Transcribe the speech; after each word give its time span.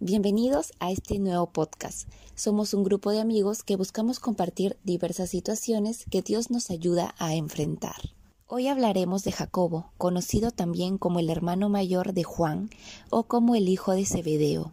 bienvenidos 0.00 0.72
a 0.80 0.90
este 0.90 1.18
nuevo 1.18 1.46
podcast. 1.46 2.08
Somos 2.34 2.74
un 2.74 2.84
grupo 2.84 3.10
de 3.10 3.20
amigos 3.20 3.62
que 3.62 3.76
buscamos 3.76 4.18
compartir 4.18 4.76
diversas 4.84 5.30
situaciones 5.30 6.04
que 6.10 6.22
Dios 6.22 6.50
nos 6.50 6.70
ayuda 6.70 7.14
a 7.18 7.34
enfrentar. 7.34 7.96
Hoy 8.46 8.68
hablaremos 8.68 9.24
de 9.24 9.32
Jacobo, 9.32 9.90
conocido 9.98 10.50
también 10.50 10.96
como 10.98 11.18
el 11.18 11.28
hermano 11.28 11.68
mayor 11.68 12.14
de 12.14 12.24
Juan 12.24 12.70
o 13.10 13.24
como 13.24 13.54
el 13.54 13.68
hijo 13.68 13.92
de 13.92 14.06
Zebedeo. 14.06 14.72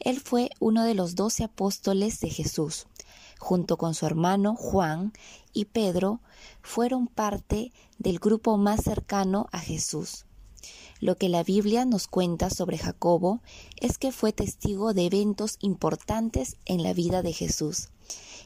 Él 0.00 0.20
fue 0.20 0.50
uno 0.60 0.84
de 0.84 0.94
los 0.94 1.14
doce 1.14 1.44
apóstoles 1.44 2.20
de 2.20 2.30
Jesús. 2.30 2.86
Junto 3.38 3.76
con 3.76 3.94
su 3.94 4.06
hermano 4.06 4.56
Juan 4.56 5.12
y 5.52 5.66
Pedro, 5.66 6.20
fueron 6.62 7.06
parte 7.06 7.72
del 7.98 8.18
grupo 8.18 8.56
más 8.56 8.82
cercano 8.82 9.46
a 9.52 9.58
Jesús. 9.58 10.26
Lo 11.04 11.18
que 11.18 11.28
la 11.28 11.42
Biblia 11.42 11.84
nos 11.84 12.06
cuenta 12.08 12.48
sobre 12.48 12.78
Jacobo 12.78 13.42
es 13.78 13.98
que 13.98 14.10
fue 14.10 14.32
testigo 14.32 14.94
de 14.94 15.04
eventos 15.04 15.58
importantes 15.60 16.56
en 16.64 16.82
la 16.82 16.94
vida 16.94 17.20
de 17.20 17.34
Jesús 17.34 17.90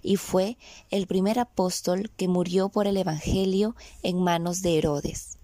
y 0.03 0.17
fue 0.17 0.59
el 0.91 1.07
primer 1.07 1.39
apóstol 1.39 2.11
que 2.17 2.27
murió 2.27 2.69
por 2.69 2.89
el 2.89 2.97
Evangelio 2.97 3.77
en 4.03 4.21
manos 4.21 4.61
de 4.61 4.77
Herodes. 4.77 5.39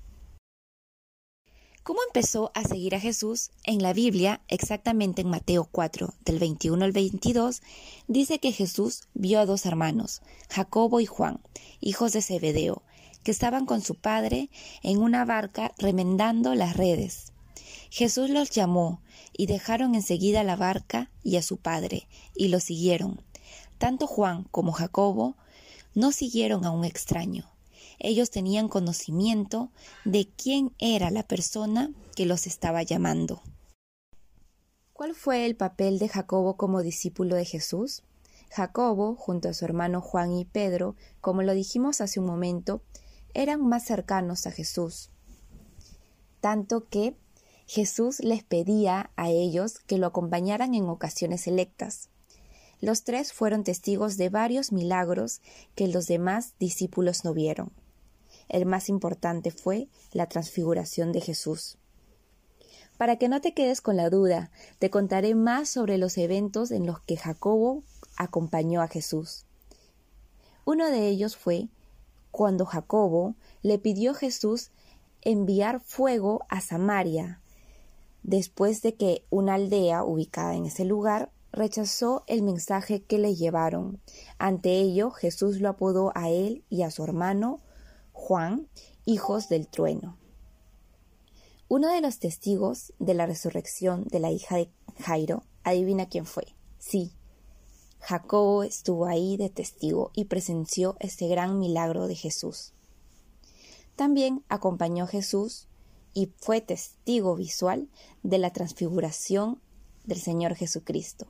¿Cómo 1.84 2.00
empezó 2.04 2.50
a 2.52 2.64
seguir 2.64 2.96
a 2.96 3.00
Jesús? 3.00 3.52
En 3.62 3.80
la 3.80 3.92
Biblia, 3.92 4.40
exactamente 4.48 5.23
en 5.23 5.28
Mateo 5.28 5.68
4, 5.70 6.15
del 6.24 6.40
21 6.40 6.84
al 6.84 6.90
22, 6.90 7.62
dice 8.09 8.40
que 8.40 8.51
Jesús 8.51 9.02
vio 9.15 9.38
a 9.38 9.46
dos 9.46 9.66
hermanos, 9.66 10.20
Jacobo 10.48 10.98
y 10.98 11.06
Juan, 11.06 11.38
hijos 11.80 12.12
de 12.12 12.23
Zebedeo, 12.23 12.82
que 13.24 13.30
estaban 13.33 13.66
con 13.66 13.80
su 13.80 13.96
padre 13.96 14.51
en 14.83 14.98
una 14.98 15.24
barca 15.24 15.73
remendando 15.79 16.54
las 16.54 16.76
redes. 16.76 17.32
Jesús 17.90 18.30
los 18.30 18.51
llamó 18.51 19.01
y 19.32 19.46
dejaron 19.46 19.95
enseguida 19.95 20.45
la 20.45 20.57
barca 20.57 21.10
y 21.23 21.37
a 21.37 21.43
su 21.43 21.57
padre, 21.57 22.07
y 22.37 22.48
lo 22.48 22.60
siguieron. 22.60 23.21
Tanto 23.79 24.07
Juan 24.07 24.45
como 24.51 24.73
Jacobo 24.73 25.37
no 25.95 26.13
siguieron 26.13 26.65
a 26.65 26.71
un 26.71 26.85
extraño. 26.85 27.51
Ellos 27.98 28.30
tenían 28.30 28.68
conocimiento 28.68 29.70
de 30.04 30.29
quién 30.29 30.73
era 30.79 31.10
la 31.10 31.23
persona 31.23 31.91
que 32.15 32.26
los 32.26 32.46
estaba 32.46 32.82
llamando. 32.82 33.43
¿Cuál 34.93 35.15
fue 35.15 35.46
el 35.46 35.57
papel 35.57 35.98
de 35.98 36.09
Jacobo 36.09 36.57
como 36.57 36.82
discípulo 36.82 37.37
de 37.37 37.45
Jesús? 37.45 38.02
Jacobo, 38.51 39.16
junto 39.16 39.48
a 39.48 39.54
su 39.54 39.65
hermano 39.65 40.01
Juan 40.01 40.32
y 40.32 40.45
Pedro, 40.45 40.95
como 41.20 41.43
lo 41.43 41.54
dijimos 41.54 42.01
hace 42.01 42.20
un 42.20 42.26
momento, 42.26 42.82
eran 43.35 43.66
más 43.66 43.85
cercanos 43.85 44.46
a 44.46 44.51
Jesús, 44.51 45.10
tanto 46.40 46.88
que 46.88 47.16
Jesús 47.66 48.21
les 48.21 48.43
pedía 48.43 49.10
a 49.16 49.30
ellos 49.30 49.79
que 49.80 49.99
lo 49.99 50.07
acompañaran 50.07 50.74
en 50.74 50.88
ocasiones 50.88 51.43
selectas. 51.43 52.10
Los 52.80 53.04
tres 53.04 53.32
fueron 53.32 53.65
testigos 53.65 54.16
de 54.16 54.29
varios 54.29 54.71
milagros 54.71 55.41
que 55.74 55.88
los 55.88 56.07
demás 56.07 56.54
discípulos 56.59 57.24
no 57.24 57.32
vieron. 57.32 57.73
El 58.49 58.66
más 58.66 58.88
importante 58.88 59.51
fue 59.51 59.88
la 60.13 60.29
transfiguración 60.29 61.13
de 61.13 61.21
Jesús. 61.21 61.79
Para 62.98 63.16
que 63.16 63.29
no 63.29 63.41
te 63.41 63.54
quedes 63.54 63.80
con 63.80 63.96
la 63.96 64.10
duda, 64.10 64.50
te 64.78 64.91
contaré 64.91 65.34
más 65.34 65.69
sobre 65.69 65.98
los 65.98 66.19
eventos 66.19 66.71
en 66.71 66.87
los 66.87 67.00
que 67.00 67.16
Jacobo 67.16 67.82
acompañó 68.16 68.82
a 68.82 68.88
Jesús. 68.88 69.47
Uno 70.65 70.91
de 70.91 71.09
ellos 71.09 71.37
fue 71.37 71.69
cuando 72.34 72.66
Jacobo 72.66 73.37
le 73.62 73.78
pidió 73.78 74.10
a 74.10 74.15
Jesús 74.15 74.72
enviar 75.22 75.78
fuego 75.78 76.44
a 76.49 76.60
Samaria, 76.60 77.41
después 78.25 78.82
de 78.82 78.97
que 78.97 79.25
una 79.31 79.54
aldea 79.54 80.03
ubicada 80.03 80.56
en 80.56 80.66
ese 80.66 80.84
lugar 80.84 81.31
rechazó 81.53 82.25
el 82.26 82.42
mensaje 82.42 83.04
que 83.04 83.19
le 83.19 83.36
llevaron. 83.36 84.00
Ante 84.36 84.81
ello, 84.81 85.12
Jesús 85.12 85.60
lo 85.60 85.69
apodó 85.69 86.10
a 86.16 86.28
él 86.28 86.64
y 86.69 86.82
a 86.82 86.91
su 86.91 87.04
hermano 87.04 87.60
Juan, 88.12 88.66
hijos 89.04 89.48
del 89.48 89.69
trueno. 89.69 90.19
Uno 91.69 91.88
de 91.88 92.00
los 92.00 92.19
testigos 92.19 92.94
de 92.98 93.14
la 93.14 93.26
resurrección 93.26 94.08
de 94.08 94.19
la 94.19 94.32
hija 94.32 94.56
de 94.56 94.72
Jairo, 94.98 95.44
adivina 95.62 96.08
quién 96.08 96.26
fue. 96.26 96.56
Sí, 96.81 97.12
Jacobo 98.06 98.65
estuvo 98.65 99.06
ahí 99.06 99.38
de 99.38 99.48
testigo 99.48 100.10
y 100.15 100.26
presenció 100.26 100.94
este 101.00 101.26
gran 101.26 101.59
milagro 101.59 102.06
de 102.06 102.15
Jesús. 102.15 102.75
También 103.97 104.44
acompañó 104.50 105.06
Jesús 105.06 105.69
y 106.12 106.31
fue 106.37 106.60
testigo 106.60 107.34
visual 107.34 107.88
de 108.22 108.37
la 108.37 108.53
transfiguración 108.53 109.59
del 110.04 110.20
Señor 110.20 110.54
Jesucristo. 110.54 111.28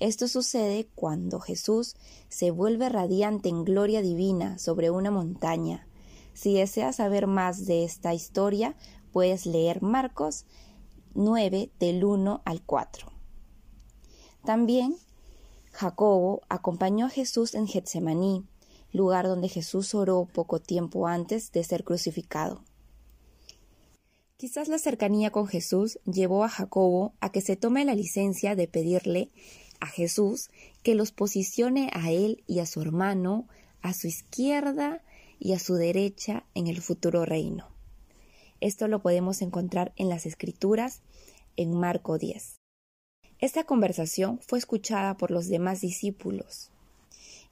Esto 0.00 0.26
sucede 0.26 0.88
cuando 0.96 1.38
Jesús 1.38 1.94
se 2.28 2.50
vuelve 2.50 2.88
radiante 2.88 3.48
en 3.48 3.64
gloria 3.64 4.02
divina 4.02 4.58
sobre 4.58 4.90
una 4.90 5.12
montaña. 5.12 5.86
Si 6.34 6.52
deseas 6.54 6.96
saber 6.96 7.28
más 7.28 7.64
de 7.64 7.84
esta 7.84 8.12
historia, 8.12 8.74
puedes 9.12 9.46
leer 9.46 9.82
Marcos 9.82 10.46
9 11.14 11.70
del 11.78 12.04
1 12.04 12.42
al 12.44 12.62
4. 12.62 13.06
También 14.44 14.96
Jacobo 15.78 16.42
acompañó 16.48 17.06
a 17.06 17.08
Jesús 17.08 17.54
en 17.54 17.68
Getsemaní, 17.68 18.44
lugar 18.90 19.28
donde 19.28 19.48
Jesús 19.48 19.94
oró 19.94 20.24
poco 20.24 20.58
tiempo 20.58 21.06
antes 21.06 21.52
de 21.52 21.62
ser 21.62 21.84
crucificado. 21.84 22.64
Quizás 24.36 24.66
la 24.66 24.78
cercanía 24.78 25.30
con 25.30 25.46
Jesús 25.46 26.00
llevó 26.04 26.42
a 26.42 26.48
Jacobo 26.48 27.12
a 27.20 27.30
que 27.30 27.40
se 27.40 27.54
tome 27.54 27.84
la 27.84 27.94
licencia 27.94 28.56
de 28.56 28.66
pedirle 28.66 29.30
a 29.78 29.86
Jesús 29.86 30.50
que 30.82 30.96
los 30.96 31.12
posicione 31.12 31.90
a 31.92 32.10
él 32.10 32.42
y 32.48 32.58
a 32.58 32.66
su 32.66 32.82
hermano 32.82 33.46
a 33.80 33.94
su 33.94 34.08
izquierda 34.08 35.04
y 35.38 35.52
a 35.52 35.60
su 35.60 35.74
derecha 35.74 36.44
en 36.54 36.66
el 36.66 36.82
futuro 36.82 37.24
reino. 37.24 37.68
Esto 38.60 38.88
lo 38.88 39.00
podemos 39.00 39.42
encontrar 39.42 39.92
en 39.94 40.08
las 40.08 40.26
Escrituras 40.26 41.02
en 41.54 41.72
Marco 41.72 42.18
10. 42.18 42.57
Esta 43.40 43.62
conversación 43.62 44.40
fue 44.40 44.58
escuchada 44.58 45.16
por 45.16 45.30
los 45.30 45.48
demás 45.48 45.80
discípulos 45.80 46.70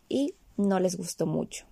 y 0.09 0.35
no 0.57 0.81
les 0.81 0.97
gustó 0.97 1.27
mucho. 1.27 1.65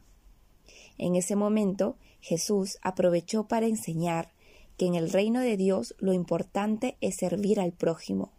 En 0.98 1.16
ese 1.16 1.34
momento 1.34 1.96
Jesús 2.20 2.78
aprovechó 2.82 3.48
para 3.48 3.66
enseñar 3.66 4.32
que 4.76 4.86
en 4.86 4.94
el 4.94 5.10
reino 5.10 5.40
de 5.40 5.56
Dios 5.56 5.96
lo 5.98 6.12
importante 6.12 6.96
es 7.00 7.16
servir 7.16 7.58
al 7.58 7.72
prójimo 7.72 8.30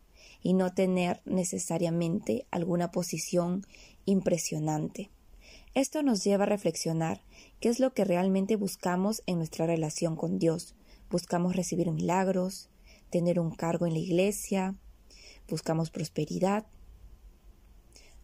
y 0.41 0.53
no 0.53 0.73
tener 0.73 1.21
necesariamente 1.25 2.45
alguna 2.51 2.91
posición 2.91 3.65
impresionante. 4.05 5.09
Esto 5.73 6.03
nos 6.03 6.23
lleva 6.23 6.43
a 6.43 6.47
reflexionar 6.47 7.21
qué 7.59 7.67
es 7.67 7.81
lo 7.81 7.93
que 7.93 8.05
realmente 8.05 8.55
buscamos 8.55 9.23
en 9.25 9.39
nuestra 9.39 9.65
relación 9.65 10.15
con 10.15 10.39
Dios. 10.39 10.73
Buscamos 11.09 11.53
recibir 11.53 11.91
milagros, 11.91 12.69
tener 13.09 13.41
un 13.41 13.51
cargo 13.51 13.85
en 13.85 13.93
la 13.93 13.99
iglesia, 13.99 14.75
buscamos 15.49 15.89
prosperidad 15.89 16.65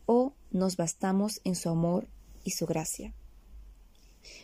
o 0.06 0.34
nos 0.52 0.78
bastamos 0.78 1.42
en 1.44 1.56
su 1.56 1.70
amor 1.70 2.08
y 2.44 2.52
su 2.52 2.66
gracia. 2.66 3.14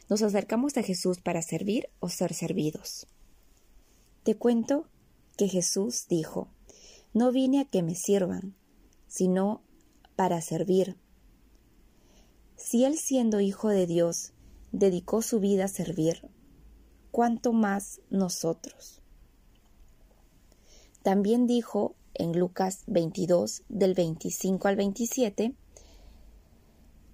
Nos 0.09 0.21
acercamos 0.21 0.77
a 0.77 0.83
Jesús 0.83 1.19
para 1.19 1.41
servir 1.41 1.89
o 1.99 2.09
ser 2.09 2.33
servidos. 2.33 3.07
Te 4.23 4.35
cuento 4.35 4.87
que 5.37 5.47
Jesús 5.47 6.07
dijo, 6.09 6.49
no 7.13 7.31
vine 7.31 7.61
a 7.61 7.65
que 7.65 7.83
me 7.83 7.95
sirvan, 7.95 8.55
sino 9.07 9.61
para 10.15 10.41
servir. 10.41 10.97
Si 12.55 12.85
Él 12.85 12.97
siendo 12.97 13.39
Hijo 13.39 13.69
de 13.69 13.85
Dios 13.85 14.33
dedicó 14.71 15.21
su 15.21 15.39
vida 15.39 15.65
a 15.65 15.69
servir, 15.69 16.29
¿cuánto 17.11 17.53
más 17.53 18.01
nosotros? 18.09 19.01
También 21.03 21.47
dijo 21.47 21.95
en 22.17 22.37
Lucas 22.37 22.83
22 22.87 23.63
del 23.69 23.93
25 23.93 24.67
al 24.67 24.75
27 24.75 25.53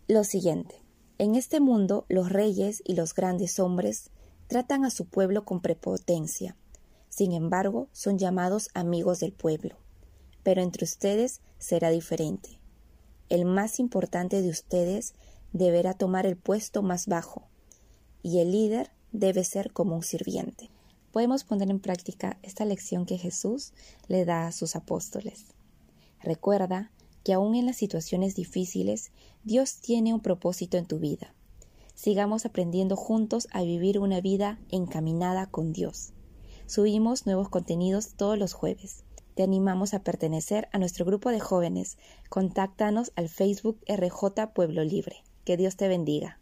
lo 0.08 0.24
siguiente. 0.24 0.76
En 1.18 1.36
este 1.36 1.60
mundo 1.60 2.06
los 2.10 2.30
reyes 2.30 2.82
y 2.86 2.96
los 2.96 3.14
grandes 3.14 3.60
hombres 3.60 4.10
tratan 4.48 4.84
a 4.84 4.90
su 4.90 5.06
pueblo 5.06 5.46
con 5.46 5.62
prepotencia. 5.62 6.58
Sin 7.10 7.32
embargo, 7.32 7.88
son 7.92 8.18
llamados 8.18 8.70
amigos 8.74 9.20
del 9.20 9.32
pueblo. 9.32 9.78
Pero 10.44 10.62
entre 10.62 10.84
ustedes 10.84 11.42
será 11.58 11.90
diferente. 11.90 12.60
El 13.30 13.46
más 13.46 13.80
importante 13.80 14.42
de 14.42 14.50
ustedes 14.50 15.14
deberá 15.54 15.94
tomar 15.94 16.26
el 16.26 16.36
puesto 16.36 16.82
más 16.82 17.08
bajo, 17.08 17.48
y 18.22 18.40
el 18.40 18.52
líder 18.52 18.92
debe 19.12 19.44
ser 19.44 19.72
como 19.72 19.96
un 19.96 20.04
sirviente 20.04 20.73
podemos 21.14 21.44
poner 21.44 21.70
en 21.70 21.80
práctica 21.80 22.40
esta 22.42 22.66
lección 22.66 23.06
que 23.06 23.20
Jesús 23.20 23.72
le 24.08 24.26
da 24.26 24.48
a 24.48 24.52
sus 24.52 24.76
apóstoles. 24.76 25.46
Recuerda 26.22 26.92
que 27.24 27.34
aún 27.34 27.54
en 27.54 27.68
las 27.68 27.78
situaciones 27.78 28.36
difíciles, 28.36 29.12
Dios 29.44 29.78
tiene 29.78 30.14
un 30.14 30.22
propósito 30.22 30.76
en 30.76 30.88
tu 30.88 30.98
vida. 30.98 31.36
Sigamos 31.94 32.48
aprendiendo 32.48 32.96
juntos 32.96 33.48
a 33.52 33.62
vivir 33.62 34.00
una 34.00 34.22
vida 34.22 34.60
encaminada 34.72 35.46
con 35.46 35.72
Dios. 35.72 36.14
Subimos 36.66 37.28
nuevos 37.28 37.48
contenidos 37.48 38.16
todos 38.16 38.38
los 38.38 38.54
jueves. 38.54 39.04
te 39.36 39.42
animamos 39.42 39.96
a 39.96 40.04
pertenecer 40.04 40.68
a 40.74 40.78
nuestro 40.78 41.06
grupo 41.06 41.32
de 41.32 41.40
jóvenes. 41.40 41.98
Contáctanos 42.30 43.12
al 43.16 43.30
Facebook 43.30 43.80
RJ 43.88 44.54
Pueblo 44.54 44.84
Libre. 44.84 45.24
Que 45.44 45.58
Dios 45.58 45.76
te 45.76 45.88
bendiga. 45.88 46.40